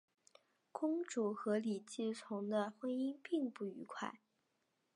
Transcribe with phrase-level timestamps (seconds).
[0.71, 3.17] 公主和李继崇的婚姻
[3.51, 4.17] 不愉快。